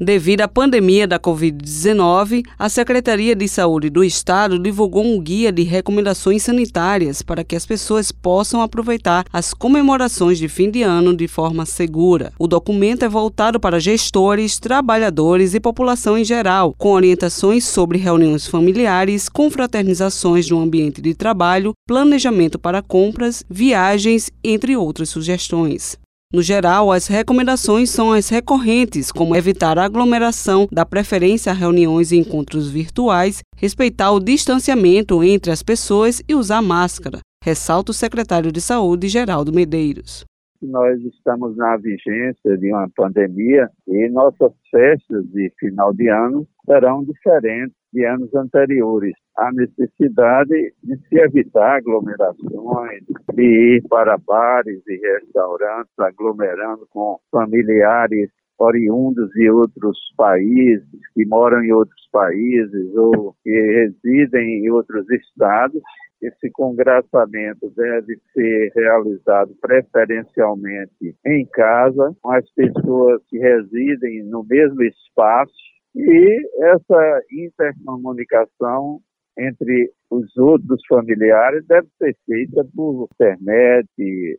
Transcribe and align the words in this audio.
Devido 0.00 0.42
à 0.42 0.48
pandemia 0.48 1.08
da 1.08 1.18
Covid-19, 1.18 2.44
a 2.56 2.68
Secretaria 2.68 3.34
de 3.34 3.48
Saúde 3.48 3.90
do 3.90 4.04
Estado 4.04 4.56
divulgou 4.56 5.04
um 5.04 5.20
guia 5.20 5.50
de 5.50 5.64
recomendações 5.64 6.44
sanitárias 6.44 7.20
para 7.20 7.42
que 7.42 7.56
as 7.56 7.66
pessoas 7.66 8.12
possam 8.12 8.62
aproveitar 8.62 9.24
as 9.32 9.52
comemorações 9.52 10.38
de 10.38 10.46
fim 10.46 10.70
de 10.70 10.82
ano 10.82 11.16
de 11.16 11.26
forma 11.26 11.66
segura. 11.66 12.32
O 12.38 12.46
documento 12.46 13.04
é 13.04 13.08
voltado 13.08 13.58
para 13.58 13.80
gestores, 13.80 14.60
trabalhadores 14.60 15.52
e 15.54 15.58
população 15.58 16.16
em 16.16 16.24
geral, 16.24 16.76
com 16.78 16.92
orientações 16.92 17.64
sobre 17.64 17.98
reuniões 17.98 18.46
familiares, 18.46 19.28
confraternizações 19.28 20.48
no 20.48 20.60
ambiente 20.60 21.02
de 21.02 21.12
trabalho, 21.12 21.72
planejamento 21.88 22.56
para 22.56 22.82
compras, 22.82 23.44
viagens, 23.50 24.30
entre 24.44 24.76
outras 24.76 25.08
sugestões. 25.08 25.98
No 26.30 26.42
geral, 26.42 26.92
as 26.92 27.06
recomendações 27.06 27.88
são 27.88 28.12
as 28.12 28.28
recorrentes, 28.28 29.10
como 29.10 29.34
evitar 29.34 29.78
aglomeração, 29.78 30.68
dar 30.70 30.84
preferência 30.84 31.50
a 31.50 31.54
reuniões 31.54 32.12
e 32.12 32.18
encontros 32.18 32.70
virtuais, 32.70 33.42
respeitar 33.56 34.12
o 34.12 34.20
distanciamento 34.20 35.24
entre 35.24 35.50
as 35.50 35.62
pessoas 35.62 36.22
e 36.28 36.34
usar 36.34 36.60
máscara, 36.60 37.20
ressalta 37.42 37.92
o 37.92 37.94
secretário 37.94 38.52
de 38.52 38.60
Saúde, 38.60 39.08
Geraldo 39.08 39.54
Medeiros. 39.54 40.26
Nós 40.60 41.00
estamos 41.00 41.56
na 41.56 41.78
vigência 41.78 42.58
de 42.58 42.72
uma 42.74 42.90
pandemia 42.94 43.70
e 43.86 44.10
nossas 44.10 44.52
festas 44.70 45.24
de 45.32 45.50
final 45.58 45.94
de 45.94 46.10
ano 46.10 46.46
serão 46.68 47.02
diferentes 47.02 47.74
de 47.92 48.04
anos 48.04 48.32
anteriores. 48.34 49.14
A 49.36 49.50
necessidade 49.52 50.74
de 50.84 50.96
se 51.08 51.18
evitar 51.18 51.78
aglomerações, 51.78 53.02
de 53.34 53.42
ir 53.42 53.82
para 53.88 54.18
bares 54.18 54.82
e 54.86 54.96
restaurantes 54.96 55.92
aglomerando 55.98 56.86
com 56.90 57.18
familiares 57.32 58.30
oriundos 58.58 59.30
de 59.30 59.48
outros 59.50 59.96
países, 60.16 60.84
que 61.14 61.24
moram 61.26 61.62
em 61.62 61.72
outros 61.72 62.08
países 62.12 62.94
ou 62.96 63.34
que 63.42 63.50
residem 63.50 64.64
em 64.64 64.70
outros 64.70 65.08
estados. 65.10 65.80
Esse 66.20 66.50
congraçamento 66.50 67.72
deve 67.76 68.18
ser 68.34 68.72
realizado 68.74 69.54
preferencialmente 69.60 71.14
em 71.24 71.46
casa, 71.46 72.12
com 72.20 72.32
as 72.32 72.50
pessoas 72.54 73.22
que 73.28 73.38
residem 73.38 74.24
no 74.24 74.44
mesmo 74.44 74.82
espaço 74.82 75.77
e 75.98 76.48
essa 76.62 77.20
intercomunicação 77.32 79.00
entre 79.36 79.90
os 80.10 80.36
outros 80.36 80.80
familiares 80.88 81.64
deve 81.66 81.88
ser 81.98 82.16
feita 82.24 82.64
por 82.74 83.08
internet, 83.12 83.88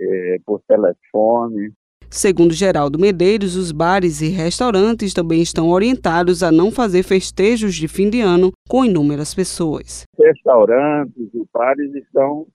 eh, 0.00 0.36
por 0.46 0.60
telefone. 0.66 1.72
Segundo 2.10 2.52
Geraldo 2.52 2.98
Medeiros, 2.98 3.56
os 3.56 3.72
bares 3.72 4.20
e 4.20 4.28
restaurantes 4.28 5.14
também 5.14 5.40
estão 5.40 5.70
orientados 5.70 6.42
a 6.42 6.50
não 6.50 6.70
fazer 6.70 7.02
festejos 7.02 7.74
de 7.74 7.88
fim 7.88 8.10
de 8.10 8.20
ano 8.20 8.50
com 8.68 8.84
inúmeras 8.84 9.34
pessoas. 9.34 10.04
Restaurantes 10.18 11.34
e 11.34 11.42
bares 11.52 11.94
estão 11.94 12.46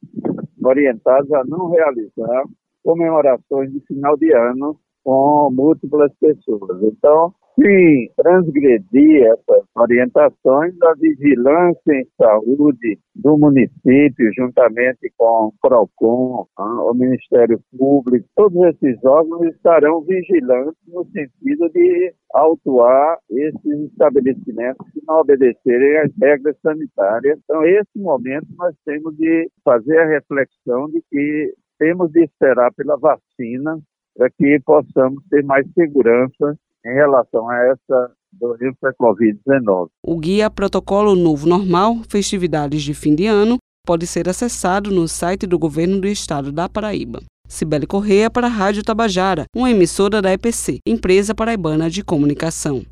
orientados 0.63 1.31
a 1.33 1.43
não 1.45 1.71
realizar 1.71 2.43
comemorações 2.83 3.71
de 3.71 3.79
final 3.87 4.15
de 4.17 4.31
ano 4.31 4.79
com 5.03 5.49
múltiplas 5.51 6.11
pessoas. 6.19 6.83
Então, 6.83 7.33
se 7.59 8.11
transgredir 8.15 9.25
essas 9.25 9.65
orientações, 9.75 10.75
a 10.83 10.93
vigilância 10.93 11.91
em 11.91 12.07
saúde 12.15 12.99
do 13.15 13.35
município, 13.35 14.31
juntamente 14.37 15.11
com 15.17 15.47
o 15.47 15.53
PROCON, 15.59 16.45
o 16.55 16.93
Ministério 16.93 17.59
Público, 17.75 18.27
todos 18.35 18.61
esses 18.67 19.03
órgãos 19.03 19.47
estarão 19.55 20.01
vigilantes 20.01 20.77
no 20.87 21.03
sentido 21.05 21.67
de 21.73 22.13
autuar 22.31 23.17
esses 23.31 23.91
estabelecimentos 23.91 24.87
que 24.91 25.01
não 25.07 25.21
obedecerem 25.21 25.97
às 25.97 26.11
regras 26.21 26.55
sanitárias. 26.61 27.39
Então, 27.43 27.65
esse 27.65 27.97
momento 27.97 28.47
nós 28.55 28.75
temos 28.85 29.17
de 29.17 29.49
fazer 29.63 29.97
a 29.97 30.07
reflexão 30.07 30.87
de 30.89 31.01
que 31.09 31.53
temos 31.79 32.11
de 32.11 32.23
esperar 32.23 32.71
pela 32.73 32.97
vacina 32.97 33.79
para 34.15 34.29
que 34.31 34.59
possamos 34.65 35.23
ter 35.29 35.43
mais 35.43 35.65
segurança 35.73 36.55
em 36.85 36.93
relação 36.93 37.49
a 37.49 37.57
essa 37.65 38.11
doença 38.31 38.93
Covid-19. 38.99 39.89
O 40.03 40.17
guia 40.17 40.49
Protocolo 40.49 41.15
Novo 41.15 41.47
Normal, 41.47 41.97
Festividades 42.09 42.83
de 42.83 42.93
Fim 42.93 43.15
de 43.15 43.25
Ano, 43.27 43.57
pode 43.85 44.05
ser 44.05 44.27
acessado 44.27 44.91
no 44.91 45.07
site 45.07 45.47
do 45.47 45.57
Governo 45.57 46.01
do 46.01 46.07
Estado 46.07 46.51
da 46.51 46.67
Paraíba. 46.67 47.21
Cibele 47.47 47.87
Correia 47.87 48.29
para 48.29 48.47
a 48.47 48.49
Rádio 48.49 48.83
Tabajara, 48.83 49.45
uma 49.55 49.71
emissora 49.71 50.21
da 50.21 50.33
EPC, 50.33 50.79
Empresa 50.85 51.33
Paraibana 51.33 51.89
de 51.89 52.03
Comunicação. 52.03 52.83